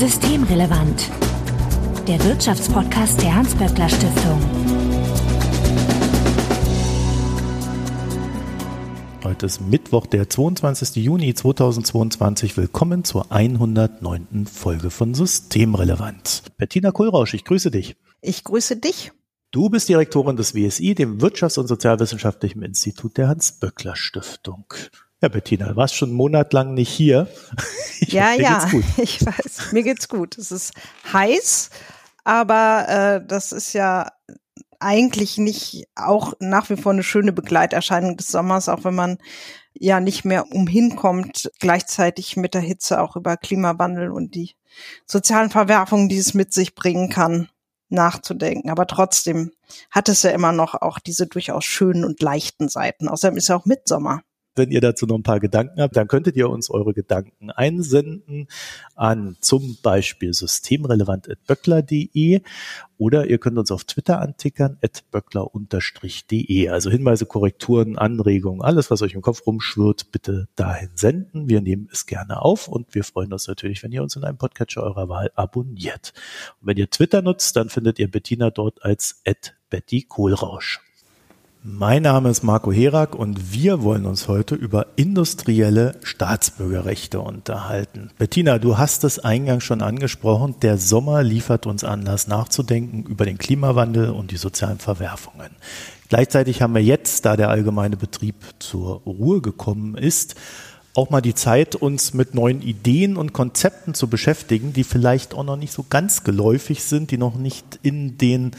[0.00, 1.10] Systemrelevant.
[2.08, 4.40] Der Wirtschaftspodcast der Hans-Böckler Stiftung.
[9.22, 11.04] Heute ist Mittwoch, der 22.
[11.04, 12.56] Juni 2022.
[12.56, 14.46] Willkommen zur 109.
[14.46, 16.44] Folge von Systemrelevant.
[16.56, 17.94] Bettina Kohlrausch, ich grüße dich.
[18.22, 19.12] Ich grüße dich.
[19.50, 24.64] Du bist Direktorin des WSI, dem Wirtschafts- und Sozialwissenschaftlichen Institut der Hans-Böckler Stiftung.
[25.20, 27.28] Ja, Bettina, du warst schon monatelang nicht hier.
[28.02, 30.38] Ich ja, hoffe, ja, ich weiß, mir geht's gut.
[30.38, 30.72] Es ist
[31.12, 31.68] heiß,
[32.24, 34.10] aber äh, das ist ja
[34.78, 39.18] eigentlich nicht auch nach wie vor eine schöne Begleiterscheinung des Sommers, auch wenn man
[39.74, 44.56] ja nicht mehr umhinkommt, gleichzeitig mit der Hitze auch über Klimawandel und die
[45.04, 47.50] sozialen Verwerfungen, die es mit sich bringen kann,
[47.90, 48.70] nachzudenken.
[48.70, 49.52] Aber trotzdem
[49.90, 53.08] hat es ja immer noch auch diese durchaus schönen und leichten Seiten.
[53.08, 54.22] Außerdem ist ja auch Mitsommer.
[54.60, 58.46] Wenn ihr dazu noch ein paar Gedanken habt, dann könntet ihr uns eure Gedanken einsenden
[58.94, 62.42] an zum Beispiel systemrelevant.böckler.de
[62.98, 64.76] oder ihr könnt uns auf Twitter antickern,
[65.10, 66.68] böckler-de.
[66.68, 71.48] Also Hinweise, Korrekturen, Anregungen, alles, was euch im Kopf rumschwirrt, bitte dahin senden.
[71.48, 74.36] Wir nehmen es gerne auf und wir freuen uns natürlich, wenn ihr uns in einem
[74.36, 76.12] Podcatcher eurer Wahl abonniert.
[76.60, 79.22] Und wenn ihr Twitter nutzt, dann findet ihr Bettina dort als
[79.70, 80.82] Betty Kohlrausch.
[81.62, 88.10] Mein Name ist Marco Herak und wir wollen uns heute über industrielle Staatsbürgerrechte unterhalten.
[88.16, 90.54] Bettina, du hast es eingangs schon angesprochen.
[90.62, 95.50] Der Sommer liefert uns Anlass nachzudenken über den Klimawandel und die sozialen Verwerfungen.
[96.08, 100.36] Gleichzeitig haben wir jetzt, da der allgemeine Betrieb zur Ruhe gekommen ist,
[100.94, 105.44] auch mal die Zeit, uns mit neuen Ideen und Konzepten zu beschäftigen, die vielleicht auch
[105.44, 108.50] noch nicht so ganz geläufig sind, die noch nicht in den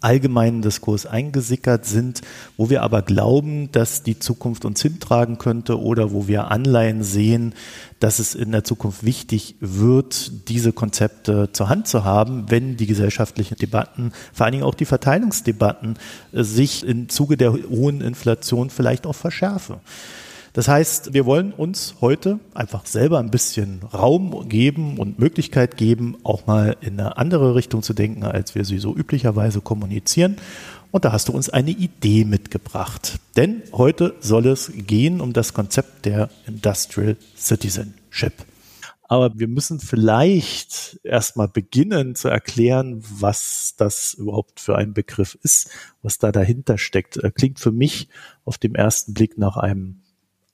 [0.00, 2.22] allgemeinen Diskurs eingesickert sind,
[2.56, 7.54] wo wir aber glauben, dass die Zukunft uns hintragen könnte oder wo wir Anleihen sehen,
[7.98, 12.86] dass es in der Zukunft wichtig wird, diese Konzepte zur Hand zu haben, wenn die
[12.86, 15.98] gesellschaftlichen Debatten, vor allen Dingen auch die Verteilungsdebatten,
[16.32, 19.76] äh, sich im Zuge der hohen Inflation vielleicht auch verschärfen.
[20.52, 26.16] Das heißt, wir wollen uns heute einfach selber ein bisschen Raum geben und Möglichkeit geben,
[26.24, 30.36] auch mal in eine andere Richtung zu denken, als wir sie so üblicherweise kommunizieren.
[30.90, 33.20] Und da hast du uns eine Idee mitgebracht.
[33.36, 38.32] Denn heute soll es gehen um das Konzept der Industrial Citizenship.
[39.10, 45.68] Aber wir müssen vielleicht erstmal beginnen zu erklären, was das überhaupt für ein Begriff ist,
[46.02, 47.20] was da dahinter steckt.
[47.34, 48.08] Klingt für mich
[48.44, 49.99] auf dem ersten Blick nach einem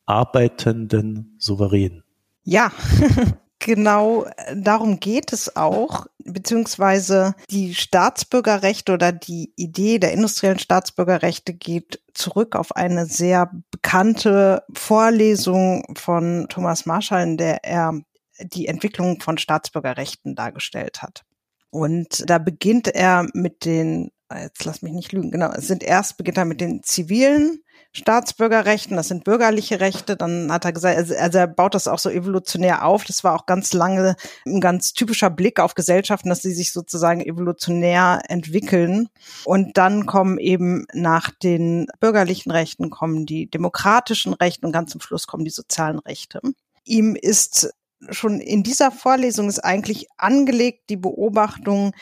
[0.06, 2.03] arbeitenden Souverän.
[2.43, 2.72] Ja,
[3.59, 11.55] genau äh, darum geht es auch, beziehungsweise die Staatsbürgerrechte oder die Idee der industriellen Staatsbürgerrechte
[11.55, 18.00] geht zurück auf eine sehr bekannte Vorlesung von Thomas Marshall, in der er
[18.41, 21.25] die Entwicklung von Staatsbürgerrechten dargestellt hat.
[21.71, 26.17] Und da beginnt er mit den, jetzt lass mich nicht lügen, genau, es sind erst
[26.17, 27.61] beginnt er mit den zivilen
[27.96, 30.16] Staatsbürgerrechten, das sind bürgerliche Rechte.
[30.16, 33.04] Dann hat er gesagt, also, also er baut das auch so evolutionär auf.
[33.04, 37.22] Das war auch ganz lange ein ganz typischer Blick auf Gesellschaften, dass sie sich sozusagen
[37.22, 39.08] evolutionär entwickeln.
[39.46, 45.00] Und dann kommen eben nach den bürgerlichen Rechten kommen die demokratischen Rechte und ganz zum
[45.00, 46.42] Schluss kommen die sozialen Rechte.
[46.84, 47.70] Ihm ist
[48.10, 51.92] schon in dieser Vorlesung ist eigentlich angelegt die Beobachtung,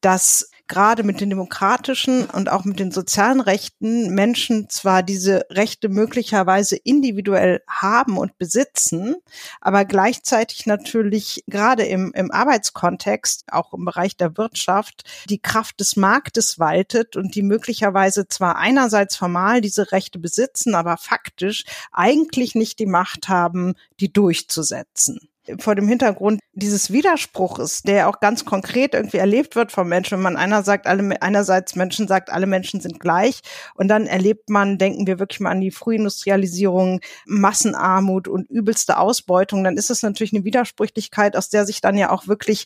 [0.00, 5.88] dass gerade mit den demokratischen und auch mit den sozialen Rechten Menschen zwar diese Rechte
[5.88, 9.16] möglicherweise individuell haben und besitzen,
[9.60, 15.96] aber gleichzeitig natürlich gerade im, im Arbeitskontext, auch im Bereich der Wirtschaft, die Kraft des
[15.96, 22.78] Marktes waltet und die möglicherweise zwar einerseits formal diese Rechte besitzen, aber faktisch eigentlich nicht
[22.78, 29.18] die Macht haben, die durchzusetzen vor dem Hintergrund dieses Widerspruches, der auch ganz konkret irgendwie
[29.18, 33.00] erlebt wird vom Menschen, wenn man einer sagt, alle, einerseits Menschen sagt, alle Menschen sind
[33.00, 33.40] gleich
[33.74, 39.64] und dann erlebt man, denken wir wirklich mal an die Frühindustrialisierung, Massenarmut und übelste Ausbeutung,
[39.64, 42.64] dann ist es natürlich eine Widersprüchlichkeit, aus der sich dann ja auch wirklich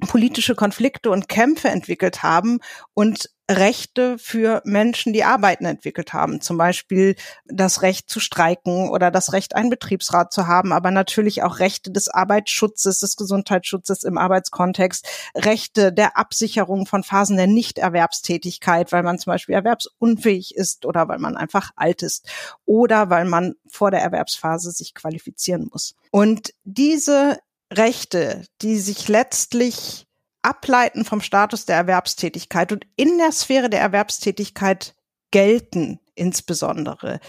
[0.00, 2.60] politische Konflikte und Kämpfe entwickelt haben
[2.94, 6.40] und Rechte für Menschen, die arbeiten, entwickelt haben.
[6.40, 7.14] Zum Beispiel
[7.44, 11.92] das Recht zu streiken oder das Recht, einen Betriebsrat zu haben, aber natürlich auch Rechte
[11.92, 15.06] des Arbeitsschutzes, des Gesundheitsschutzes im Arbeitskontext,
[15.36, 21.18] Rechte der Absicherung von Phasen der Nichterwerbstätigkeit, weil man zum Beispiel erwerbsunfähig ist oder weil
[21.18, 22.28] man einfach alt ist
[22.64, 25.94] oder weil man vor der Erwerbsphase sich qualifizieren muss.
[26.10, 27.38] Und diese
[27.76, 30.06] Rechte, die sich letztlich
[30.42, 34.94] ableiten vom Status der Erwerbstätigkeit und in der Sphäre der Erwerbstätigkeit
[35.30, 37.20] gelten insbesondere,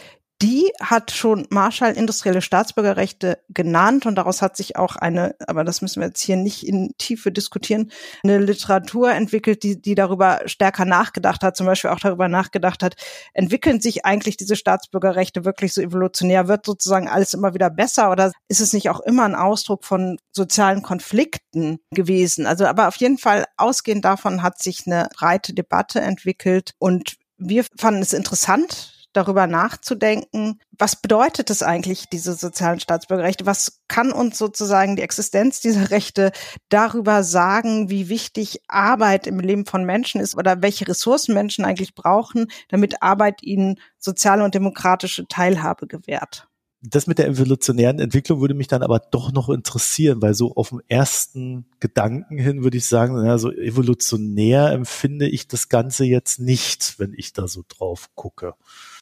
[0.41, 5.81] die hat schon Marshall industrielle Staatsbürgerrechte genannt und daraus hat sich auch eine, aber das
[5.81, 7.91] müssen wir jetzt hier nicht in Tiefe diskutieren,
[8.23, 12.95] eine Literatur entwickelt, die, die darüber stärker nachgedacht hat, zum Beispiel auch darüber nachgedacht hat,
[13.33, 16.47] entwickeln sich eigentlich diese Staatsbürgerrechte wirklich so evolutionär?
[16.47, 20.19] Wird sozusagen alles immer wieder besser oder ist es nicht auch immer ein Ausdruck von
[20.31, 22.45] sozialen Konflikten gewesen?
[22.45, 27.65] Also aber auf jeden Fall ausgehend davon hat sich eine breite Debatte entwickelt und wir
[27.75, 33.45] fanden es interessant, darüber nachzudenken, was bedeutet es eigentlich, diese sozialen Staatsbürgerrechte?
[33.45, 36.31] Was kann uns sozusagen die Existenz dieser Rechte
[36.69, 41.95] darüber sagen, wie wichtig Arbeit im Leben von Menschen ist oder welche Ressourcen Menschen eigentlich
[41.95, 46.47] brauchen, damit Arbeit ihnen soziale und demokratische Teilhabe gewährt?
[46.81, 50.69] das mit der evolutionären Entwicklung würde mich dann aber doch noch interessieren, weil so auf
[50.69, 56.39] dem ersten Gedanken hin würde ich sagen, na, so evolutionär empfinde ich das Ganze jetzt
[56.39, 58.53] nicht, wenn ich da so drauf gucke.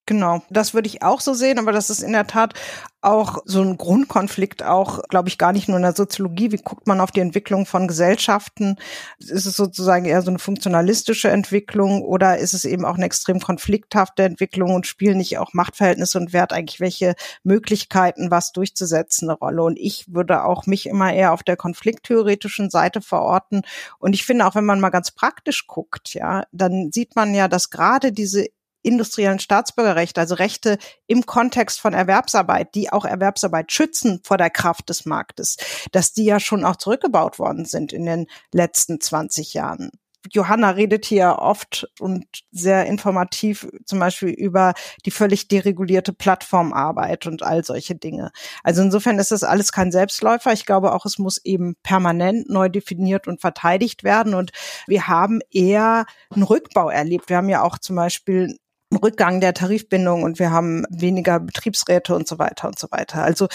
[0.07, 2.53] Genau, das würde ich auch so sehen, aber das ist in der Tat
[3.01, 6.51] auch so ein Grundkonflikt, auch, glaube ich, gar nicht nur in der Soziologie.
[6.51, 8.77] Wie guckt man auf die Entwicklung von Gesellschaften?
[9.19, 13.39] Ist es sozusagen eher so eine funktionalistische Entwicklung oder ist es eben auch eine extrem
[13.39, 19.37] konflikthafte Entwicklung und spielen nicht auch Machtverhältnisse und Wert eigentlich welche Möglichkeiten, was durchzusetzen, eine
[19.37, 19.63] Rolle?
[19.63, 23.63] Und ich würde auch mich immer eher auf der konflikttheoretischen Seite verorten.
[23.99, 27.47] Und ich finde auch, wenn man mal ganz praktisch guckt, ja, dann sieht man ja,
[27.47, 28.45] dass gerade diese
[28.85, 30.77] industriellen Staatsbürgerrechte, also Rechte
[31.07, 35.57] im Kontext von Erwerbsarbeit, die auch Erwerbsarbeit schützen vor der Kraft des Marktes,
[35.91, 39.91] dass die ja schon auch zurückgebaut worden sind in den letzten 20 Jahren.
[40.31, 44.73] Johanna redet hier oft und sehr informativ zum Beispiel über
[45.05, 48.31] die völlig deregulierte Plattformarbeit und all solche Dinge.
[48.63, 50.53] Also insofern ist das alles kein Selbstläufer.
[50.53, 54.33] Ich glaube auch, es muss eben permanent neu definiert und verteidigt werden.
[54.33, 54.51] Und
[54.87, 57.29] wir haben eher einen Rückbau erlebt.
[57.29, 58.57] Wir haben ja auch zum Beispiel
[58.93, 63.23] Rückgang der Tarifbindung und wir haben weniger Betriebsräte und so weiter und so weiter.
[63.23, 63.47] Also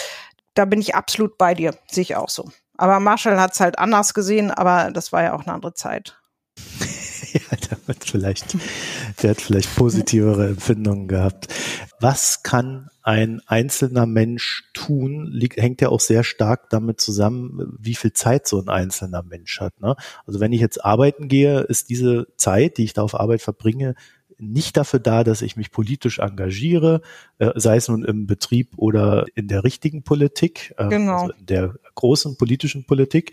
[0.54, 2.50] da bin ich absolut bei dir, sehe ich auch so.
[2.76, 6.16] Aber Marshall hat es halt anders gesehen, aber das war ja auch eine andere Zeit.
[7.32, 8.56] ja, der hat vielleicht,
[9.22, 11.48] der hat vielleicht positivere Empfindungen gehabt.
[12.00, 17.94] Was kann ein einzelner Mensch tun, liegt, hängt ja auch sehr stark damit zusammen, wie
[17.94, 19.80] viel Zeit so ein einzelner Mensch hat.
[19.80, 19.96] Ne?
[20.26, 23.94] Also wenn ich jetzt arbeiten gehe, ist diese Zeit, die ich da auf Arbeit verbringe,
[24.40, 27.02] nicht dafür da, dass ich mich politisch engagiere,
[27.38, 31.22] äh, sei es nun im Betrieb oder in der richtigen Politik, äh, genau.
[31.22, 33.32] also in der großen politischen Politik.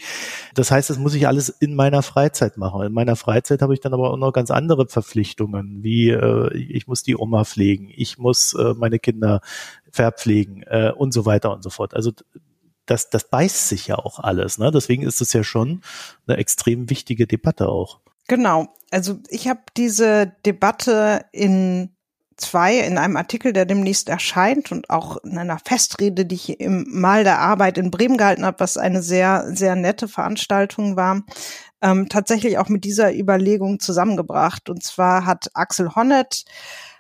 [0.54, 2.86] Das heißt, das muss ich alles in meiner Freizeit machen.
[2.86, 6.88] In meiner Freizeit habe ich dann aber auch noch ganz andere Verpflichtungen, wie äh, ich
[6.88, 9.42] muss die Oma pflegen, ich muss äh, meine Kinder
[9.92, 11.94] verpflegen äh, und so weiter und so fort.
[11.94, 12.12] Also
[12.88, 14.57] das, das beißt sich ja auch alles.
[14.57, 14.71] Ne?
[14.71, 15.81] Deswegen ist es ja schon
[16.25, 18.00] eine extrem wichtige Debatte auch.
[18.27, 18.68] Genau.
[18.91, 21.95] Also ich habe diese Debatte in
[22.38, 26.85] zwei, in einem Artikel, der demnächst erscheint und auch in einer Festrede, die ich im
[26.88, 31.24] Mal der Arbeit in Bremen gehalten habe, was eine sehr, sehr nette Veranstaltung war,
[31.81, 34.69] ähm, tatsächlich auch mit dieser Überlegung zusammengebracht.
[34.69, 36.45] Und zwar hat Axel Honneth,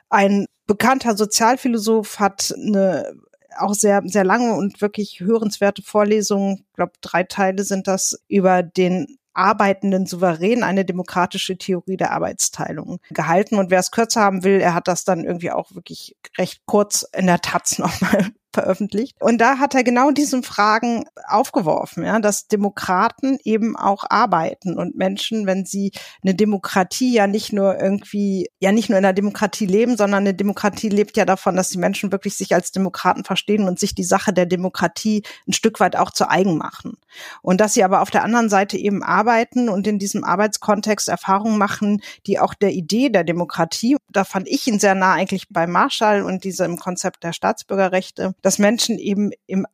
[0.09, 3.13] ein bekannter Sozialphilosoph, hat eine
[3.57, 8.61] auch sehr, sehr lange und wirklich hörenswerte Vorlesung, ich glaube drei Teile sind das, über
[8.61, 13.55] den arbeitenden Souverän eine demokratische Theorie der Arbeitsteilung gehalten.
[13.57, 17.07] Und wer es kürzer haben will, er hat das dann irgendwie auch wirklich recht kurz
[17.13, 19.15] in der Taz nochmal veröffentlicht.
[19.19, 24.95] Und da hat er genau diesen Fragen aufgeworfen, ja, dass Demokraten eben auch arbeiten und
[24.95, 25.91] Menschen, wenn sie
[26.23, 30.33] eine Demokratie ja nicht nur irgendwie, ja nicht nur in der Demokratie leben, sondern eine
[30.33, 34.03] Demokratie lebt ja davon, dass die Menschen wirklich sich als Demokraten verstehen und sich die
[34.03, 36.97] Sache der Demokratie ein Stück weit auch zu eigen machen.
[37.41, 41.57] Und dass sie aber auf der anderen Seite eben arbeiten und in diesem Arbeitskontext Erfahrungen
[41.57, 45.67] machen, die auch der Idee der Demokratie, da fand ich ihn sehr nah eigentlich bei
[45.67, 49.65] Marshall und diesem Konzept der Staatsbürgerrechte, dass Menschen eben im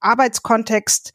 [0.00, 1.12] Arbeitskontext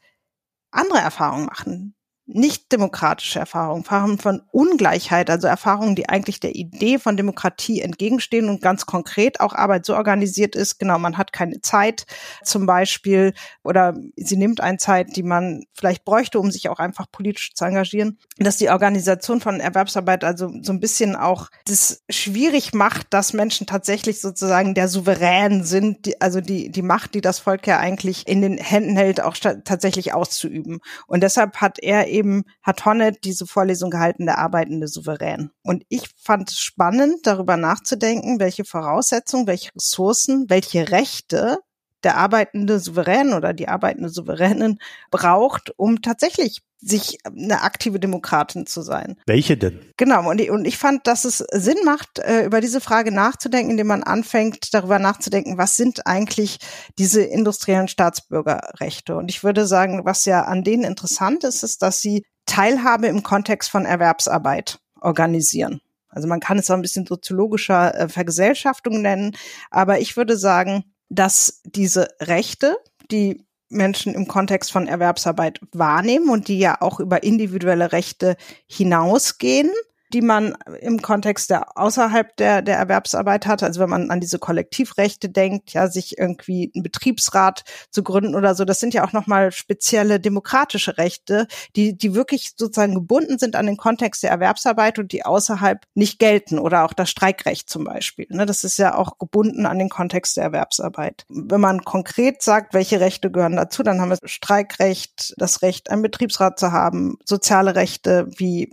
[0.70, 1.94] andere Erfahrungen machen,
[2.26, 8.48] nicht demokratische Erfahrungen, Erfahrungen von Ungleichheit, also Erfahrungen, die eigentlich der Idee von Demokratie entgegenstehen
[8.48, 12.06] und ganz konkret auch Arbeit so organisiert ist, genau, man hat keine Zeit
[12.42, 17.06] zum Beispiel oder sie nimmt eine Zeit, die man vielleicht bräuchte, um sich auch einfach
[17.10, 22.74] politisch zu engagieren, dass die Organisation von Erwerbsarbeit also so ein bisschen auch das schwierig
[22.74, 27.38] macht, dass Menschen tatsächlich sozusagen der Souverän sind, die, also die, die Macht, die das
[27.38, 30.80] Volk ja eigentlich in den Händen hält, auch tatsächlich auszuüben.
[31.06, 35.50] Und deshalb hat er eben hat Honnet diese Vorlesung gehalten, der arbeitende Souverän.
[35.62, 41.58] Und ich fand es spannend, darüber nachzudenken, welche Voraussetzungen, welche Ressourcen, welche Rechte
[42.06, 44.78] der arbeitende Souverän oder die arbeitende Souveränin
[45.10, 49.16] braucht, um tatsächlich sich eine aktive Demokratin zu sein.
[49.26, 49.80] Welche denn?
[49.96, 53.72] Genau, und ich, und ich fand, dass es Sinn macht, äh, über diese Frage nachzudenken,
[53.72, 56.58] indem man anfängt, darüber nachzudenken, was sind eigentlich
[56.96, 59.16] diese industriellen Staatsbürgerrechte.
[59.16, 63.24] Und ich würde sagen, was ja an denen interessant ist, ist, dass sie Teilhabe im
[63.24, 65.80] Kontext von Erwerbsarbeit organisieren.
[66.08, 69.36] Also man kann es auch ein bisschen soziologischer äh, Vergesellschaftung nennen,
[69.72, 72.76] aber ich würde sagen, dass diese Rechte,
[73.10, 78.36] die Menschen im Kontext von Erwerbsarbeit wahrnehmen und die ja auch über individuelle Rechte
[78.66, 79.70] hinausgehen,
[80.12, 83.62] die man im Kontext der außerhalb der, der Erwerbsarbeit hat.
[83.62, 88.54] Also wenn man an diese Kollektivrechte denkt, ja, sich irgendwie einen Betriebsrat zu gründen oder
[88.54, 93.56] so, das sind ja auch nochmal spezielle demokratische Rechte, die, die wirklich sozusagen gebunden sind
[93.56, 97.84] an den Kontext der Erwerbsarbeit und die außerhalb nicht gelten oder auch das Streikrecht zum
[97.84, 98.26] Beispiel.
[98.30, 101.24] Ne, das ist ja auch gebunden an den Kontext der Erwerbsarbeit.
[101.28, 106.02] Wenn man konkret sagt, welche Rechte gehören dazu, dann haben wir Streikrecht, das Recht, einen
[106.02, 108.72] Betriebsrat zu haben, soziale Rechte wie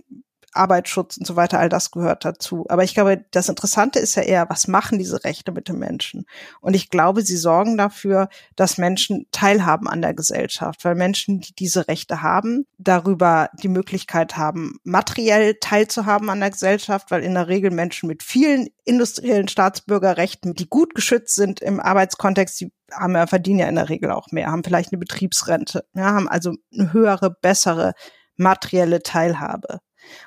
[0.54, 2.64] Arbeitsschutz und so weiter, all das gehört dazu.
[2.68, 6.26] Aber ich glaube, das Interessante ist ja eher, was machen diese Rechte mit den Menschen?
[6.60, 11.54] Und ich glaube, sie sorgen dafür, dass Menschen teilhaben an der Gesellschaft, weil Menschen, die
[11.54, 17.48] diese Rechte haben, darüber die Möglichkeit haben, materiell teilzuhaben an der Gesellschaft, weil in der
[17.48, 23.26] Regel Menschen mit vielen industriellen Staatsbürgerrechten, die gut geschützt sind im Arbeitskontext, die haben ja,
[23.26, 26.92] verdienen ja in der Regel auch mehr, haben vielleicht eine Betriebsrente, ja, haben also eine
[26.92, 27.92] höhere, bessere
[28.36, 29.80] materielle Teilhabe.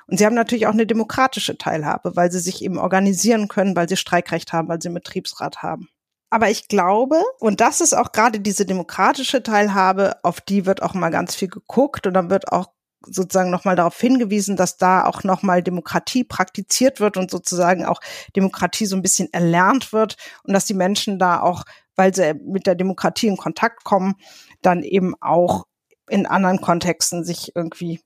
[0.06, 3.88] Und sie haben natürlich auch eine demokratische Teilhabe, weil sie sich eben organisieren können, weil
[3.88, 5.88] sie Streikrecht haben, weil sie einen Betriebsrat haben.
[6.30, 10.94] Aber ich glaube, und das ist auch gerade diese demokratische Teilhabe, auf die wird auch
[10.94, 12.66] mal ganz viel geguckt und dann wird auch
[13.06, 18.00] sozusagen nochmal darauf hingewiesen, dass da auch nochmal Demokratie praktiziert wird und sozusagen auch
[18.36, 21.64] Demokratie so ein bisschen erlernt wird und dass die Menschen da auch,
[21.96, 24.14] weil sie mit der Demokratie in Kontakt kommen,
[24.62, 25.64] dann eben auch
[26.10, 28.00] in anderen Kontexten sich irgendwie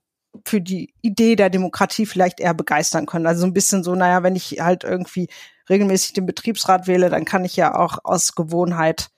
[0.45, 3.27] für die Idee der Demokratie vielleicht eher begeistern können.
[3.27, 5.27] Also so ein bisschen so, naja, wenn ich halt irgendwie
[5.69, 9.09] regelmäßig den Betriebsrat wähle, dann kann ich ja auch aus Gewohnheit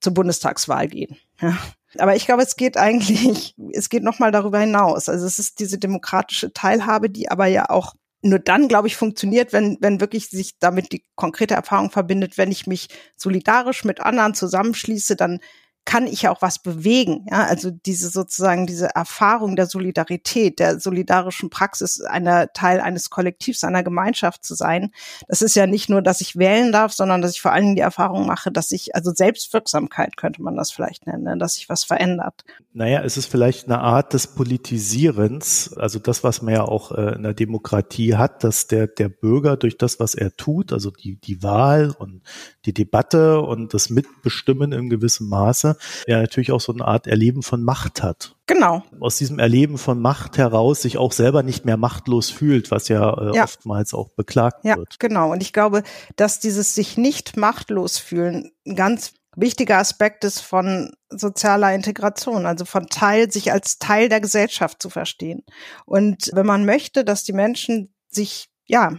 [0.00, 1.16] zur Bundestagswahl gehen.
[1.40, 1.56] Ja.
[1.96, 5.08] Aber ich glaube, es geht eigentlich, es geht nochmal darüber hinaus.
[5.08, 9.52] Also es ist diese demokratische Teilhabe, die aber ja auch nur dann, glaube ich, funktioniert,
[9.52, 14.34] wenn, wenn wirklich sich damit die konkrete Erfahrung verbindet, wenn ich mich solidarisch mit anderen
[14.34, 15.40] zusammenschließe, dann
[15.88, 17.24] kann ich auch was bewegen.
[17.30, 23.64] Ja, also diese sozusagen diese Erfahrung der Solidarität, der solidarischen Praxis, einer Teil eines Kollektivs,
[23.64, 24.90] einer Gemeinschaft zu sein.
[25.28, 27.76] Das ist ja nicht nur, dass ich wählen darf, sondern dass ich vor allen Dingen
[27.76, 31.70] die Erfahrung mache, dass ich, also Selbstwirksamkeit könnte man das vielleicht nennen, ne, dass sich
[31.70, 32.44] was verändert.
[32.74, 37.14] Naja, es ist vielleicht eine Art des Politisierens, also das, was man ja auch äh,
[37.14, 41.16] in der Demokratie hat, dass der, der Bürger durch das, was er tut, also die,
[41.16, 42.20] die Wahl und
[42.66, 47.42] die Debatte und das Mitbestimmen in gewissem Maße, ja natürlich auch so eine Art Erleben
[47.42, 48.36] von Macht hat.
[48.46, 48.82] Genau.
[49.00, 53.12] Aus diesem Erleben von Macht heraus sich auch selber nicht mehr machtlos fühlt, was ja,
[53.12, 53.44] äh, ja.
[53.44, 54.98] oftmals auch beklagt ja, wird.
[54.98, 55.32] Genau.
[55.32, 55.82] Und ich glaube,
[56.16, 62.64] dass dieses sich nicht machtlos fühlen ein ganz wichtiger Aspekt ist von sozialer Integration, also
[62.64, 65.44] von Teil, sich als Teil der Gesellschaft zu verstehen.
[65.86, 68.98] Und wenn man möchte, dass die Menschen sich ja,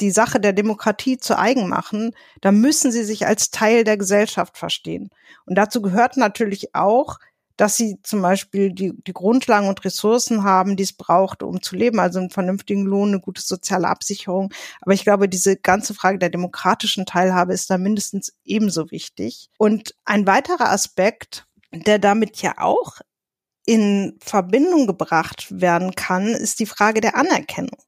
[0.00, 4.56] die Sache der Demokratie zu eigen machen, dann müssen sie sich als Teil der Gesellschaft
[4.56, 5.10] verstehen.
[5.46, 7.18] Und dazu gehört natürlich auch,
[7.56, 11.76] dass sie zum Beispiel die, die Grundlagen und Ressourcen haben, die es braucht, um zu
[11.76, 14.52] leben, also einen vernünftigen Lohn, eine gute soziale Absicherung.
[14.80, 19.50] Aber ich glaube, diese ganze Frage der demokratischen Teilhabe ist da mindestens ebenso wichtig.
[19.58, 22.98] Und ein weiterer Aspekt, der damit ja auch
[23.64, 27.78] in Verbindung gebracht werden kann, ist die Frage der Anerkennung.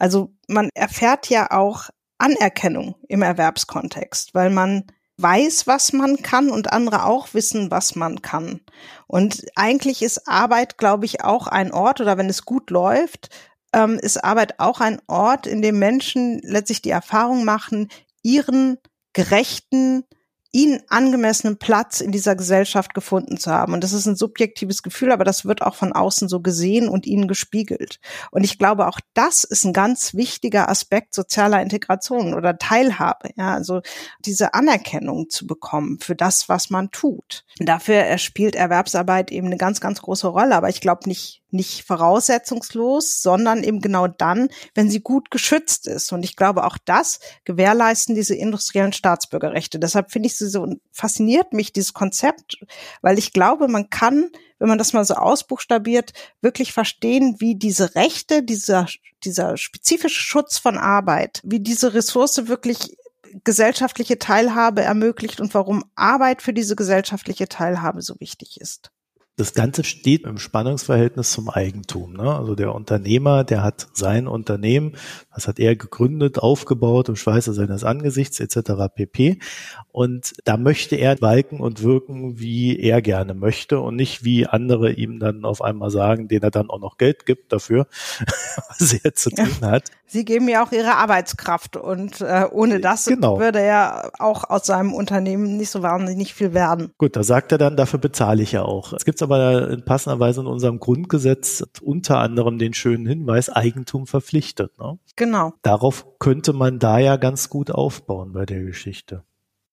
[0.00, 4.86] Also man erfährt ja auch Anerkennung im Erwerbskontext, weil man
[5.18, 8.60] weiß, was man kann und andere auch wissen, was man kann.
[9.06, 13.28] Und eigentlich ist Arbeit, glaube ich, auch ein Ort oder wenn es gut läuft,
[13.74, 17.88] ähm, ist Arbeit auch ein Ort, in dem Menschen letztlich die Erfahrung machen,
[18.22, 18.78] ihren
[19.12, 20.04] gerechten
[20.52, 23.72] ihnen angemessenen Platz in dieser Gesellschaft gefunden zu haben.
[23.72, 27.06] Und das ist ein subjektives Gefühl, aber das wird auch von außen so gesehen und
[27.06, 28.00] ihnen gespiegelt.
[28.32, 33.30] Und ich glaube, auch das ist ein ganz wichtiger Aspekt sozialer Integration oder Teilhabe.
[33.36, 33.80] Ja, also
[34.24, 37.44] diese Anerkennung zu bekommen für das, was man tut.
[37.58, 40.56] Dafür spielt Erwerbsarbeit eben eine ganz, ganz große Rolle.
[40.56, 46.12] Aber ich glaube nicht nicht voraussetzungslos, sondern eben genau dann, wenn sie gut geschützt ist.
[46.12, 49.78] Und ich glaube, auch das gewährleisten diese industriellen Staatsbürgerrechte.
[49.78, 52.58] Deshalb finde ich sie so fasziniert mich dieses Konzept,
[53.02, 57.94] weil ich glaube, man kann, wenn man das mal so ausbuchstabiert, wirklich verstehen, wie diese
[57.94, 58.86] Rechte, dieser,
[59.24, 62.96] dieser spezifische Schutz von Arbeit, wie diese Ressource wirklich
[63.44, 68.90] gesellschaftliche Teilhabe ermöglicht und warum Arbeit für diese gesellschaftliche Teilhabe so wichtig ist
[69.40, 72.12] das Ganze steht im Spannungsverhältnis zum Eigentum.
[72.12, 72.36] Ne?
[72.36, 74.96] Also der Unternehmer, der hat sein Unternehmen,
[75.34, 78.92] das hat er gegründet, aufgebaut im Schweiße seines Angesichts etc.
[78.94, 79.38] pp.
[79.92, 84.92] Und da möchte er walken und wirken, wie er gerne möchte und nicht wie andere
[84.92, 87.86] ihm dann auf einmal sagen, denen er dann auch noch Geld gibt dafür,
[88.68, 89.84] was er zu tun hat.
[90.12, 93.38] Sie geben ja auch ihre Arbeitskraft und äh, ohne das genau.
[93.38, 96.90] würde er auch aus seinem Unternehmen nicht so wahnsinnig viel werden.
[96.98, 98.92] Gut, da sagt er dann, dafür bezahle ich ja auch.
[98.92, 104.06] Es gibt aber in passender Weise in unserem Grundgesetz unter anderem den schönen Hinweis, Eigentum
[104.06, 104.78] verpflichtet.
[104.78, 104.98] Ne?
[105.16, 105.54] Genau.
[105.62, 109.24] Darauf könnte man da ja ganz gut aufbauen bei der Geschichte.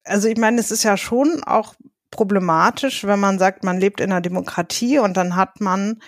[0.04, 1.76] Also ich meine, es ist ja schon auch
[2.12, 6.00] problematisch, wenn man sagt, man lebt in einer Demokratie und dann hat man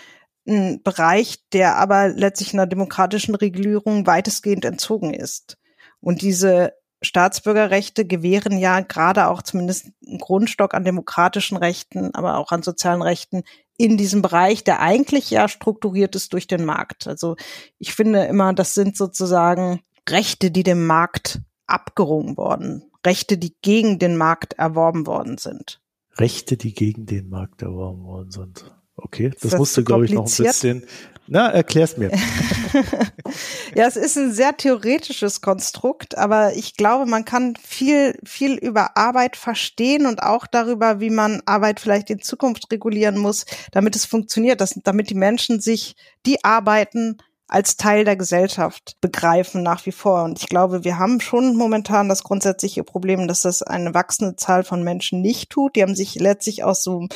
[0.46, 5.58] ein Bereich, der aber letztlich einer demokratischen Regulierung weitestgehend entzogen ist.
[6.00, 12.52] Und diese Staatsbürgerrechte gewähren ja gerade auch zumindest einen Grundstock an demokratischen Rechten, aber auch
[12.52, 13.42] an sozialen Rechten
[13.78, 17.06] in diesem Bereich, der eigentlich ja strukturiert ist durch den Markt.
[17.06, 17.36] Also
[17.78, 22.84] ich finde immer, das sind sozusagen Rechte, die dem Markt abgerungen worden.
[23.06, 25.80] Rechte, die gegen den Markt erworben worden sind.
[26.18, 28.70] Rechte, die gegen den Markt erworben worden sind.
[28.96, 30.84] Okay, das, das musst du, glaube ich, noch ein bisschen.
[31.32, 32.10] Na, erklär's mir.
[33.76, 38.96] ja, es ist ein sehr theoretisches Konstrukt, aber ich glaube, man kann viel, viel über
[38.96, 44.06] Arbeit verstehen und auch darüber, wie man Arbeit vielleicht in Zukunft regulieren muss, damit es
[44.06, 45.94] funktioniert, dass, damit die Menschen sich
[46.26, 50.24] die Arbeiten als Teil der Gesellschaft begreifen nach wie vor.
[50.24, 54.64] Und ich glaube, wir haben schon momentan das grundsätzliche Problem, dass das eine wachsende Zahl
[54.64, 55.76] von Menschen nicht tut.
[55.76, 57.06] Die haben sich letztlich aus so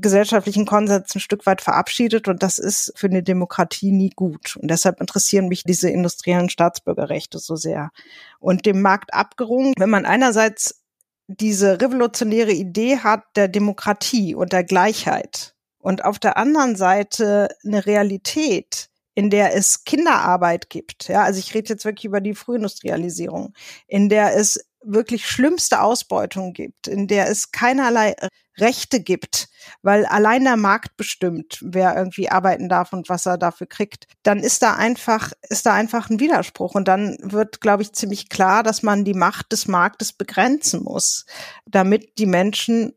[0.00, 4.56] gesellschaftlichen Konsens ein Stück weit verabschiedet und das ist für eine Demokratie nie gut.
[4.56, 7.90] Und deshalb interessieren mich diese industriellen Staatsbürgerrechte so sehr.
[8.38, 10.82] Und dem Markt abgerungen, wenn man einerseits
[11.26, 17.84] diese revolutionäre Idee hat der Demokratie und der Gleichheit und auf der anderen Seite eine
[17.84, 21.08] Realität, in der es Kinderarbeit gibt.
[21.08, 23.52] Ja, also ich rede jetzt wirklich über die Frühindustrialisierung,
[23.86, 28.14] in der es wirklich schlimmste Ausbeutung gibt, in der es keinerlei
[28.60, 29.48] Rechte gibt,
[29.82, 34.38] weil allein der Markt bestimmt, wer irgendwie arbeiten darf und was er dafür kriegt, dann
[34.38, 36.74] ist da einfach, ist da einfach ein Widerspruch.
[36.74, 41.26] Und dann wird, glaube ich, ziemlich klar, dass man die Macht des Marktes begrenzen muss,
[41.66, 42.92] damit die Menschen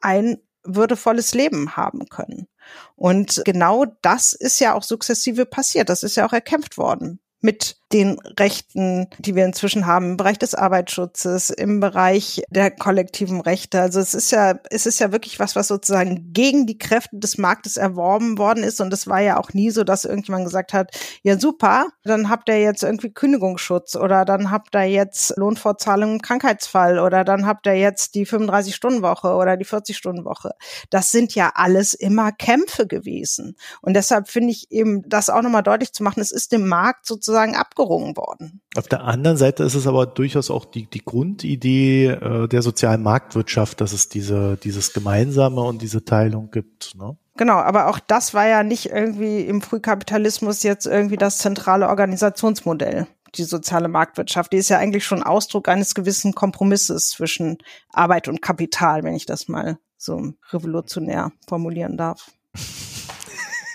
[0.00, 2.48] ein würdevolles Leben haben können.
[2.96, 5.88] Und genau das ist ja auch sukzessive passiert.
[5.88, 10.38] Das ist ja auch erkämpft worden mit den Rechten, die wir inzwischen haben im Bereich
[10.38, 13.80] des Arbeitsschutzes, im Bereich der kollektiven Rechte.
[13.80, 17.38] Also es ist ja, es ist ja wirklich was, was sozusagen gegen die Kräfte des
[17.38, 18.82] Marktes erworben worden ist.
[18.82, 20.90] Und es war ja auch nie so, dass irgendjemand gesagt hat,
[21.22, 26.22] ja super, dann habt ihr jetzt irgendwie Kündigungsschutz oder dann habt ihr jetzt Lohnfortzahlung im
[26.22, 30.50] Krankheitsfall oder dann habt ihr jetzt die 35-Stunden-Woche oder die 40-Stunden-Woche.
[30.90, 33.56] Das sind ja alles immer Kämpfe gewesen.
[33.80, 37.06] Und deshalb finde ich eben, das auch nochmal deutlich zu machen, es ist dem Markt
[37.06, 38.60] sozusagen abgehoben abgerungen worden.
[38.76, 43.02] Auf der anderen Seite ist es aber durchaus auch die, die Grundidee äh, der sozialen
[43.02, 46.94] Marktwirtschaft, dass es diese, dieses Gemeinsame und diese Teilung gibt.
[46.96, 47.16] Ne?
[47.36, 53.06] Genau, aber auch das war ja nicht irgendwie im Frühkapitalismus jetzt irgendwie das zentrale Organisationsmodell.
[53.34, 57.58] Die soziale Marktwirtschaft, die ist ja eigentlich schon Ausdruck eines gewissen Kompromisses zwischen
[57.92, 62.30] Arbeit und Kapital, wenn ich das mal so revolutionär formulieren darf.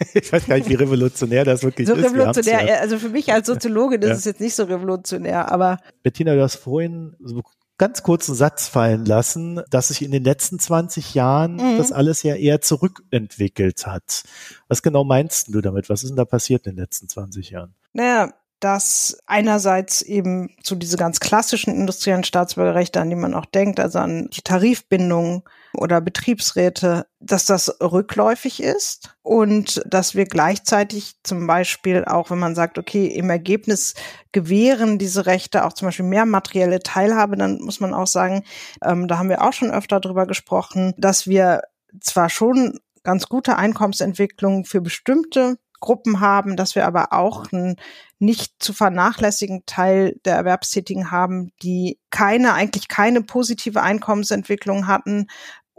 [0.14, 2.06] ich weiß gar nicht, wie revolutionär das wirklich so ist.
[2.06, 2.76] Revolutionär, ja.
[2.76, 4.12] also für mich als Soziologin ja.
[4.12, 5.80] ist es jetzt nicht so revolutionär, aber.
[6.04, 7.42] Bettina, du hast vorhin so
[7.78, 11.78] ganz kurzen Satz fallen lassen, dass sich in den letzten 20 Jahren mhm.
[11.78, 14.24] das alles ja eher zurückentwickelt hat.
[14.68, 15.90] Was genau meinst du damit?
[15.90, 17.74] Was ist denn da passiert in den letzten 20 Jahren?
[17.94, 23.80] Naja, dass einerseits eben zu diese ganz klassischen industriellen Staatsbürgerrechte, an die man auch denkt,
[23.80, 25.44] also an die Tarifbindung
[25.74, 32.56] oder Betriebsräte, dass das rückläufig ist und dass wir gleichzeitig zum Beispiel auch, wenn man
[32.56, 33.96] sagt, okay, im Ergebnis
[34.32, 38.44] gewähren diese Rechte auch zum Beispiel mehr materielle Teilhabe, dann muss man auch sagen,
[38.84, 41.62] ähm, da haben wir auch schon öfter drüber gesprochen, dass wir
[42.00, 47.76] zwar schon ganz gute Einkommensentwicklung für bestimmte Gruppen haben, dass wir aber auch einen
[48.22, 55.28] nicht zu vernachlässigen Teil der Erwerbstätigen haben, die keine, eigentlich keine positive Einkommensentwicklung hatten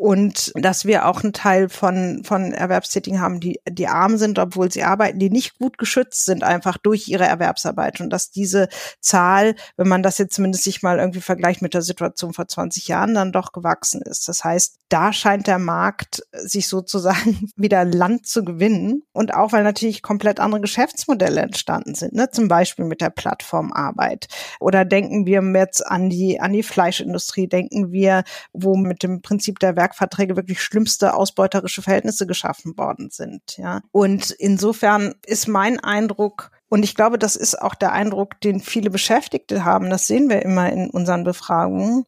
[0.03, 4.69] und dass wir auch einen Teil von, von Erwerbstätigen haben, die, die arm sind, obwohl
[4.69, 8.01] sie arbeiten, die nicht gut geschützt sind, einfach durch ihre Erwerbsarbeit.
[8.01, 11.83] Und dass diese Zahl, wenn man das jetzt zumindest sich mal irgendwie vergleicht mit der
[11.83, 14.27] Situation vor 20 Jahren, dann doch gewachsen ist.
[14.27, 19.05] Das heißt, da scheint der Markt sich sozusagen wieder Land zu gewinnen.
[19.13, 22.29] Und auch, weil natürlich komplett andere Geschäftsmodelle entstanden sind, ne?
[22.29, 24.27] zum Beispiel mit der Plattformarbeit.
[24.59, 29.61] Oder denken wir jetzt an die, an die Fleischindustrie, denken wir, wo mit dem Prinzip
[29.61, 33.57] der Werkverträge wirklich schlimmste ausbeuterische Verhältnisse geschaffen worden sind.
[33.57, 33.83] Ja.
[33.93, 38.91] Und insofern ist mein Eindruck, und ich glaube, das ist auch der Eindruck, den viele
[38.91, 42.05] Beschäftigte haben, das sehen wir immer in unseren Befragungen,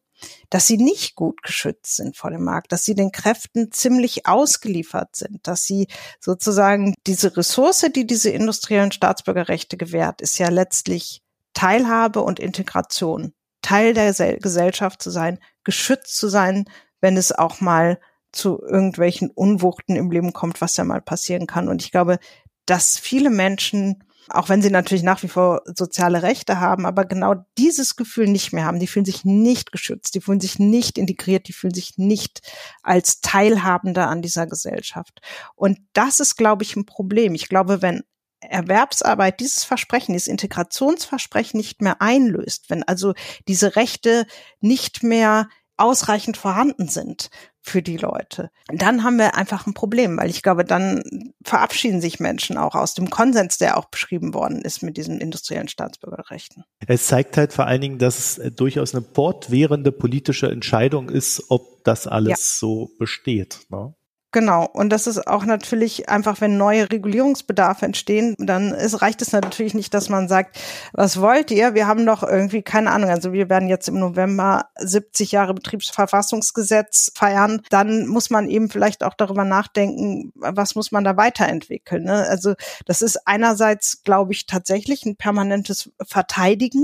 [0.49, 5.15] dass sie nicht gut geschützt sind vor dem Markt, dass sie den Kräften ziemlich ausgeliefert
[5.15, 5.87] sind, dass sie
[6.19, 11.21] sozusagen diese Ressource, die diese industriellen Staatsbürgerrechte gewährt, ist ja letztlich
[11.53, 16.65] Teilhabe und Integration, Teil der Gesellschaft zu sein, geschützt zu sein,
[17.01, 17.99] wenn es auch mal
[18.31, 21.69] zu irgendwelchen Unwuchten im Leben kommt, was ja mal passieren kann.
[21.69, 22.19] Und ich glaube,
[22.65, 27.35] dass viele Menschen auch wenn sie natürlich nach wie vor soziale Rechte haben, aber genau
[27.57, 28.79] dieses Gefühl nicht mehr haben.
[28.79, 32.41] Die fühlen sich nicht geschützt, die fühlen sich nicht integriert, die fühlen sich nicht
[32.81, 35.21] als Teilhabender an dieser Gesellschaft.
[35.55, 37.35] Und das ist, glaube ich, ein Problem.
[37.35, 38.03] Ich glaube, wenn
[38.41, 43.13] Erwerbsarbeit dieses Versprechen, dieses Integrationsversprechen nicht mehr einlöst, wenn also
[43.47, 44.25] diese Rechte
[44.59, 47.29] nicht mehr ausreichend vorhanden sind
[47.61, 48.51] für die Leute.
[48.67, 52.93] Dann haben wir einfach ein Problem, weil ich glaube, dann verabschieden sich Menschen auch aus
[52.93, 56.63] dem Konsens, der auch beschrieben worden ist mit diesen industriellen Staatsbürgerrechten.
[56.87, 61.43] Es zeigt halt vor allen Dingen, dass es äh, durchaus eine fortwährende politische Entscheidung ist,
[61.49, 62.35] ob das alles ja.
[62.37, 63.61] so besteht.
[63.69, 63.95] Ne?
[64.35, 64.65] Genau.
[64.65, 69.73] Und das ist auch natürlich einfach, wenn neue Regulierungsbedarfe entstehen, dann ist, reicht es natürlich
[69.73, 70.59] nicht, dass man sagt,
[70.91, 71.73] was wollt ihr?
[71.73, 73.09] Wir haben doch irgendwie keine Ahnung.
[73.09, 77.61] Also wir werden jetzt im November 70 Jahre Betriebsverfassungsgesetz feiern.
[77.69, 82.03] Dann muss man eben vielleicht auch darüber nachdenken, was muss man da weiterentwickeln.
[82.03, 82.27] Ne?
[82.27, 86.83] Also das ist einerseits, glaube ich, tatsächlich ein permanentes Verteidigen.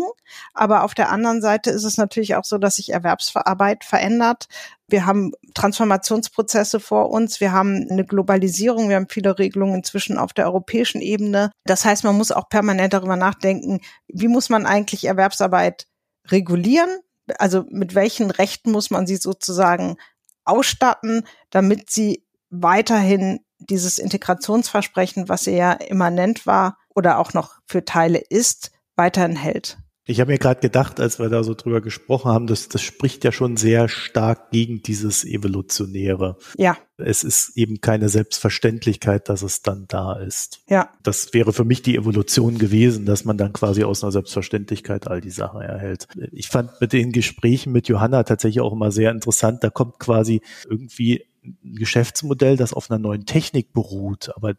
[0.53, 4.47] Aber auf der anderen Seite ist es natürlich auch so, dass sich Erwerbsarbeit verändert.
[4.91, 7.39] Wir haben Transformationsprozesse vor uns.
[7.39, 8.89] Wir haben eine Globalisierung.
[8.89, 11.51] Wir haben viele Regelungen inzwischen auf der europäischen Ebene.
[11.65, 15.87] Das heißt, man muss auch permanent darüber nachdenken, wie muss man eigentlich Erwerbsarbeit
[16.27, 16.89] regulieren?
[17.37, 19.95] Also mit welchen Rechten muss man sie sozusagen
[20.43, 27.85] ausstatten, damit sie weiterhin dieses Integrationsversprechen, was sie ja immanent war oder auch noch für
[27.85, 29.77] Teile ist, weiterhin hält.
[30.05, 33.23] Ich habe mir gerade gedacht, als wir da so drüber gesprochen haben, das, das spricht
[33.23, 36.37] ja schon sehr stark gegen dieses Evolutionäre.
[36.57, 36.75] Ja.
[36.97, 40.63] Es ist eben keine Selbstverständlichkeit, dass es dann da ist.
[40.67, 40.89] Ja.
[41.03, 45.21] Das wäre für mich die Evolution gewesen, dass man dann quasi aus einer Selbstverständlichkeit all
[45.21, 46.07] die Sachen erhält.
[46.31, 49.63] Ich fand mit den Gesprächen mit Johanna tatsächlich auch immer sehr interessant.
[49.63, 54.53] Da kommt quasi irgendwie ein Geschäftsmodell, das auf einer neuen Technik beruht, aber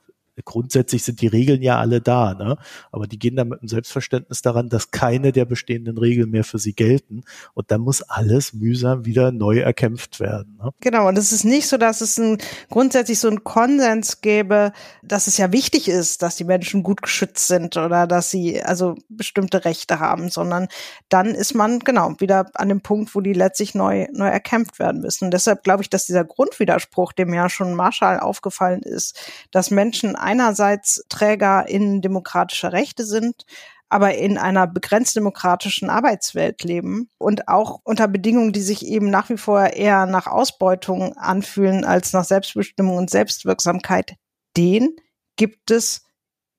[0.45, 2.57] grundsätzlich sind die Regeln ja alle da, ne?
[2.91, 6.59] Aber die gehen dann mit einem Selbstverständnis daran, dass keine der bestehenden Regeln mehr für
[6.59, 7.23] sie gelten.
[7.55, 10.59] Und dann muss alles mühsam wieder neu erkämpft werden.
[10.63, 10.71] Ne?
[10.81, 12.39] Genau, und es ist nicht so, dass es ein,
[12.71, 17.49] grundsätzlich so einen Konsens gäbe, dass es ja wichtig ist, dass die Menschen gut geschützt
[17.49, 20.69] sind oder dass sie also bestimmte Rechte haben, sondern
[21.09, 25.03] dann ist man genau wieder an dem Punkt, wo die letztlich neu, neu erkämpft werden
[25.03, 25.27] müssen.
[25.27, 29.19] Und deshalb glaube ich, dass dieser Grundwiderspruch, dem ja schon Marshall aufgefallen ist,
[29.51, 33.45] dass Menschen einerseits Träger in demokratischer Rechte sind,
[33.89, 39.29] aber in einer begrenzt demokratischen Arbeitswelt leben und auch unter Bedingungen, die sich eben nach
[39.29, 44.15] wie vor eher nach Ausbeutung anfühlen als nach Selbstbestimmung und Selbstwirksamkeit,
[44.57, 44.97] den
[45.37, 46.05] gibt es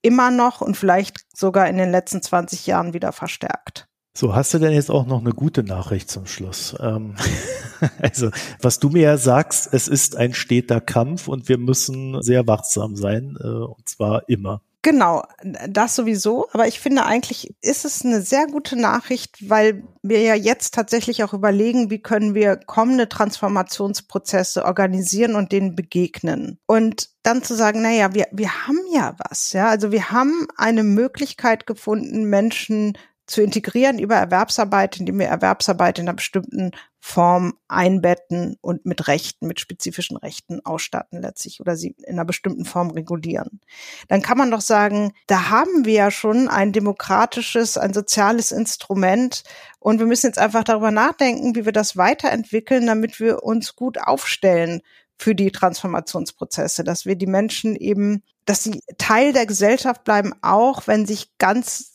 [0.04, 3.88] immer noch und vielleicht sogar in den letzten 20 Jahren wieder verstärkt.
[4.16, 6.76] So, hast du denn jetzt auch noch eine gute Nachricht zum Schluss?
[6.80, 7.16] Ähm,
[8.00, 8.30] also,
[8.62, 12.96] was du mir ja sagst, es ist ein steter Kampf und wir müssen sehr wachsam
[12.96, 14.62] sein, äh, und zwar immer.
[14.84, 15.24] Genau,
[15.68, 16.48] das sowieso.
[16.52, 21.24] Aber ich finde eigentlich ist es eine sehr gute Nachricht, weil wir ja jetzt tatsächlich
[21.24, 26.60] auch überlegen, wie können wir kommende Transformationsprozesse organisieren und denen begegnen.
[26.68, 29.70] Und dann zu sagen, naja, wir, wir haben ja was, ja.
[29.70, 36.08] Also wir haben eine Möglichkeit gefunden, Menschen zu integrieren über Erwerbsarbeit, indem wir Erwerbsarbeit in
[36.08, 42.14] einer bestimmten Form einbetten und mit Rechten, mit spezifischen Rechten ausstatten letztlich oder sie in
[42.14, 43.60] einer bestimmten Form regulieren.
[44.08, 49.44] Dann kann man doch sagen, da haben wir ja schon ein demokratisches, ein soziales Instrument
[49.80, 54.00] und wir müssen jetzt einfach darüber nachdenken, wie wir das weiterentwickeln, damit wir uns gut
[54.00, 54.82] aufstellen
[55.18, 60.88] für die Transformationsprozesse, dass wir die Menschen eben, dass sie Teil der Gesellschaft bleiben, auch
[60.88, 61.93] wenn sich ganz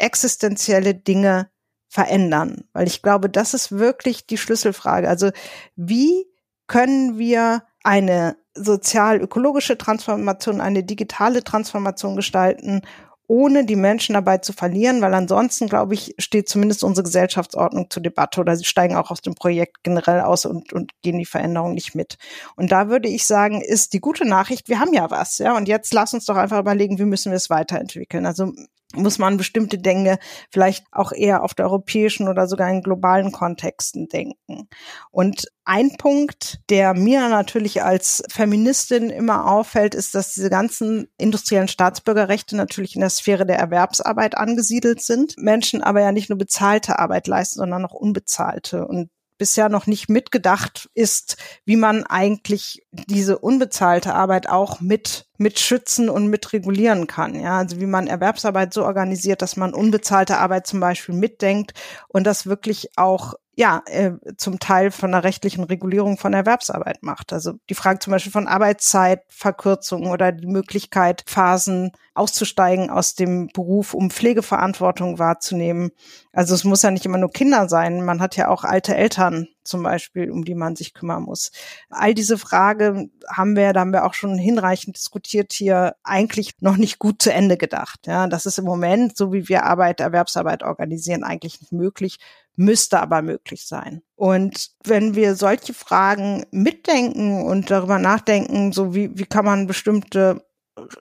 [0.00, 1.50] existenzielle Dinge
[1.88, 2.64] verändern?
[2.72, 5.08] Weil ich glaube, das ist wirklich die Schlüsselfrage.
[5.08, 5.30] Also
[5.76, 6.26] wie
[6.66, 12.82] können wir eine sozial-ökologische Transformation, eine digitale Transformation gestalten,
[13.30, 18.02] ohne die Menschen dabei zu verlieren, weil ansonsten, glaube ich, steht zumindest unsere Gesellschaftsordnung zur
[18.02, 21.74] Debatte oder sie steigen auch aus dem Projekt generell aus und, und gehen die Veränderung
[21.74, 22.18] nicht mit.
[22.56, 25.68] Und da würde ich sagen, ist die gute Nachricht, wir haben ja was, ja, und
[25.68, 28.26] jetzt lass uns doch einfach überlegen, wie müssen wir es weiterentwickeln.
[28.26, 28.52] Also
[28.94, 30.18] muss man bestimmte Dinge
[30.50, 34.68] vielleicht auch eher auf der europäischen oder sogar in globalen Kontexten denken.
[35.10, 41.68] Und ein Punkt, der mir natürlich als Feministin immer auffällt, ist, dass diese ganzen industriellen
[41.68, 45.34] Staatsbürgerrechte natürlich in der Sphäre der Erwerbsarbeit angesiedelt sind.
[45.38, 48.88] Menschen aber ja nicht nur bezahlte Arbeit leisten, sondern auch unbezahlte.
[48.88, 55.58] Und bisher noch nicht mitgedacht ist, wie man eigentlich diese unbezahlte Arbeit auch mit mit
[55.58, 57.34] schützen und mit regulieren kann.
[57.34, 61.72] Ja, also wie man Erwerbsarbeit so organisiert, dass man unbezahlte Arbeit zum Beispiel mitdenkt
[62.08, 67.30] und das wirklich auch ja, äh, zum Teil von der rechtlichen Regulierung von Erwerbsarbeit macht.
[67.30, 73.92] Also die Frage zum Beispiel von Arbeitszeitverkürzung oder die Möglichkeit, Phasen auszusteigen aus dem Beruf,
[73.92, 75.90] um Pflegeverantwortung wahrzunehmen.
[76.32, 78.02] Also es muss ja nicht immer nur Kinder sein.
[78.02, 81.52] Man hat ja auch alte Eltern zum Beispiel, um die man sich kümmern muss.
[81.90, 86.78] All diese Fragen haben wir, da haben wir auch schon hinreichend diskutiert hier, eigentlich noch
[86.78, 88.06] nicht gut zu Ende gedacht.
[88.06, 92.18] Ja, das ist im Moment, so wie wir Arbeit, Erwerbsarbeit organisieren, eigentlich nicht möglich
[92.60, 94.02] müsste aber möglich sein.
[94.16, 100.44] Und wenn wir solche Fragen mitdenken und darüber nachdenken, so wie, wie kann man bestimmte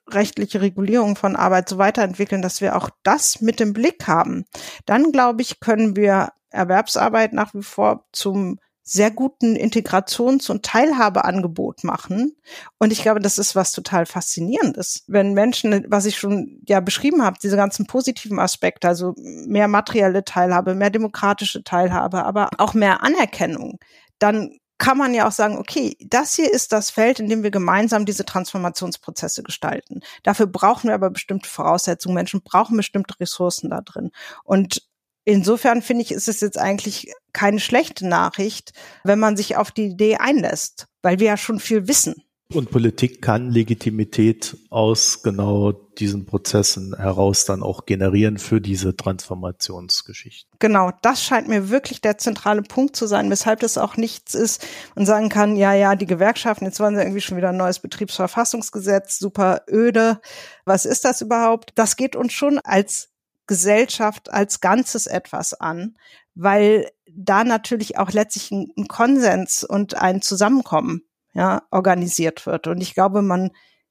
[0.10, 4.46] rechtliche Regulierung von Arbeit so weiterentwickeln, dass wir auch das mit im Blick haben,
[4.86, 11.84] dann glaube ich, können wir Erwerbsarbeit nach wie vor zum sehr guten Integrations- und Teilhabeangebot
[11.84, 12.36] machen.
[12.80, 15.04] Und ich glaube, das ist was total Faszinierendes.
[15.06, 20.26] Wenn Menschen, was ich schon ja beschrieben habe, diese ganzen positiven Aspekte, also mehr materielle
[20.26, 23.78] Teilhabe, mehr demokratische Teilhabe, aber auch mehr Anerkennung,
[24.18, 27.52] dann kann man ja auch sagen, okay, das hier ist das Feld, in dem wir
[27.52, 30.00] gemeinsam diese Transformationsprozesse gestalten.
[30.24, 32.16] Dafür brauchen wir aber bestimmte Voraussetzungen.
[32.16, 34.12] Menschen brauchen bestimmte Ressourcen da drin.
[34.46, 34.89] Und
[35.30, 39.86] insofern finde ich, ist es jetzt eigentlich keine schlechte Nachricht, wenn man sich auf die
[39.86, 42.16] Idee einlässt, weil wir ja schon viel wissen.
[42.52, 50.50] Und Politik kann Legitimität aus genau diesen Prozessen heraus dann auch generieren für diese Transformationsgeschichten.
[50.58, 54.66] Genau, das scheint mir wirklich der zentrale Punkt zu sein, weshalb das auch nichts ist
[54.96, 57.82] und sagen kann, ja, ja, die Gewerkschaften, jetzt wollen sie irgendwie schon wieder ein neues
[57.82, 60.20] Betriebsverfassungsgesetz, super öde.
[60.66, 61.74] Was ist das überhaupt?
[61.76, 63.10] Das geht uns schon als
[63.50, 65.98] Gesellschaft als Ganzes etwas an,
[66.36, 71.02] weil da natürlich auch letztlich ein, ein Konsens und ein Zusammenkommen
[71.34, 72.68] ja, organisiert wird.
[72.68, 73.50] Und ich glaube, man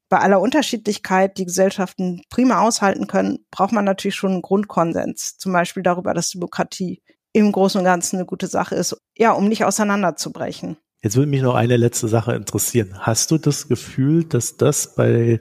[0.09, 5.39] bei aller Unterschiedlichkeit, die Gesellschaften prima aushalten können, braucht man natürlich schon einen Grundkonsens.
[5.39, 9.49] Zum Beispiel darüber, dass Demokratie im Großen und Ganzen eine gute Sache ist, ja, um
[9.49, 10.77] nicht auseinanderzubrechen.
[11.03, 12.95] Jetzt würde mich noch eine letzte Sache interessieren.
[13.01, 15.41] Hast du das Gefühl, dass das bei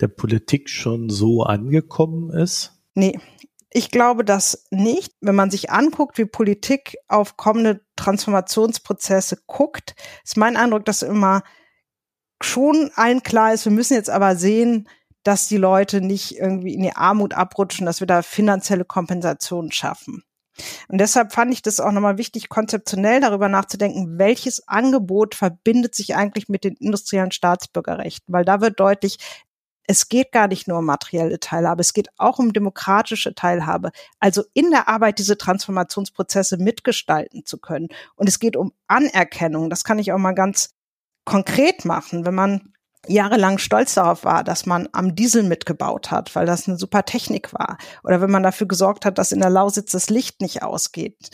[0.00, 2.78] der Politik schon so angekommen ist?
[2.94, 3.18] Nee,
[3.70, 5.14] ich glaube das nicht.
[5.20, 11.42] Wenn man sich anguckt, wie Politik auf kommende Transformationsprozesse guckt, ist mein Eindruck, dass immer
[12.42, 14.88] schon allen klar ist, wir müssen jetzt aber sehen,
[15.24, 20.22] dass die Leute nicht irgendwie in die Armut abrutschen, dass wir da finanzielle Kompensationen schaffen.
[20.88, 26.16] Und deshalb fand ich das auch nochmal wichtig, konzeptionell darüber nachzudenken, welches Angebot verbindet sich
[26.16, 29.18] eigentlich mit den industriellen Staatsbürgerrechten, weil da wird deutlich,
[29.88, 33.90] es geht gar nicht nur um materielle Teilhabe, es geht auch um demokratische Teilhabe.
[34.20, 37.88] Also in der Arbeit diese Transformationsprozesse mitgestalten zu können.
[38.14, 39.70] Und es geht um Anerkennung.
[39.70, 40.74] Das kann ich auch mal ganz
[41.24, 42.74] konkret machen, wenn man
[43.06, 47.54] jahrelang stolz darauf war, dass man am Diesel mitgebaut hat, weil das eine super Technik
[47.54, 47.78] war.
[48.04, 51.30] Oder wenn man dafür gesorgt hat, dass in der Lausitz das Licht nicht ausgeht.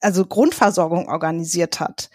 [0.00, 2.08] Also Grundversorgung organisiert hat.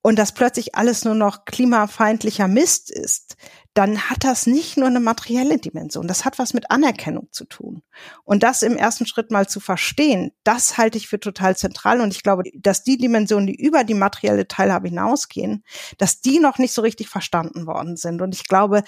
[0.00, 3.36] Und dass plötzlich alles nur noch klimafeindlicher Mist ist,
[3.74, 7.82] dann hat das nicht nur eine materielle Dimension, das hat was mit Anerkennung zu tun.
[8.24, 12.00] Und das im ersten Schritt mal zu verstehen, das halte ich für total zentral.
[12.00, 15.64] Und ich glaube, dass die Dimensionen, die über die materielle Teilhabe hinausgehen,
[15.96, 18.20] dass die noch nicht so richtig verstanden worden sind.
[18.20, 18.82] Und ich glaube,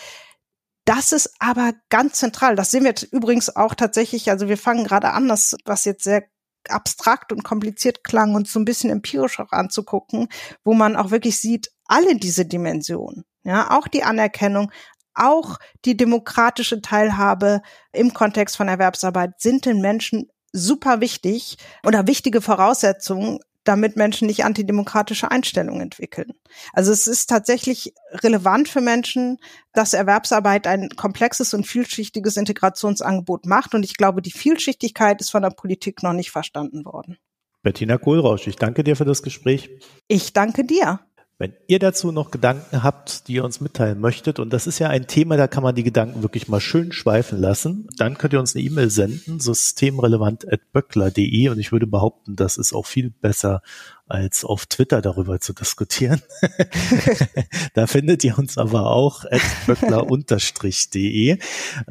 [0.84, 2.56] das ist aber ganz zentral.
[2.56, 4.28] Das sehen wir jetzt übrigens auch tatsächlich.
[4.30, 6.24] Also wir fangen gerade an, das, was jetzt sehr
[6.68, 10.28] abstrakt und kompliziert klang, und so ein bisschen empirisch auch anzugucken,
[10.64, 14.70] wo man auch wirklich sieht, alle diese Dimensionen ja, auch die Anerkennung,
[15.14, 22.40] auch die demokratische Teilhabe im Kontext von Erwerbsarbeit sind den Menschen super wichtig oder wichtige
[22.40, 26.32] Voraussetzungen, damit Menschen nicht antidemokratische Einstellungen entwickeln.
[26.72, 29.38] Also es ist tatsächlich relevant für Menschen,
[29.72, 33.74] dass Erwerbsarbeit ein komplexes und vielschichtiges Integrationsangebot macht.
[33.74, 37.18] Und ich glaube, die Vielschichtigkeit ist von der Politik noch nicht verstanden worden.
[37.62, 39.70] Bettina Kohlrausch, ich danke dir für das Gespräch.
[40.08, 41.00] Ich danke dir.
[41.40, 44.90] Wenn ihr dazu noch Gedanken habt, die ihr uns mitteilen möchtet, und das ist ja
[44.90, 48.40] ein Thema, da kann man die Gedanken wirklich mal schön schweifen lassen, dann könnt ihr
[48.40, 53.62] uns eine E-Mail senden, systemrelevant.böckler.de und ich würde behaupten, das ist auch viel besser
[54.10, 56.22] als auf Twitter darüber zu diskutieren.
[57.74, 59.24] da findet ihr uns aber auch
[59.66, 61.38] böckler-de.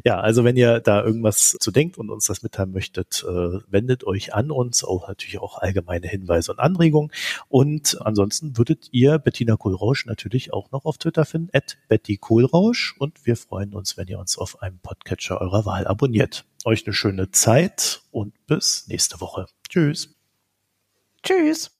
[0.04, 4.04] Ja, also wenn ihr da irgendwas zu denkt und uns das mitteilen möchtet, äh, wendet
[4.04, 7.10] euch an uns, auch natürlich auch allgemeine Hinweise und Anregungen.
[7.48, 12.94] Und ansonsten würdet ihr Bettina Kohlrausch natürlich auch noch auf Twitter finden, at Betty Kohlrausch.
[12.98, 16.44] Und wir freuen uns, wenn ihr uns auf einem Podcatcher eurer Wahl abonniert.
[16.64, 19.46] Euch eine schöne Zeit und bis nächste Woche.
[19.68, 20.14] Tschüss.
[21.22, 21.79] Tschüss.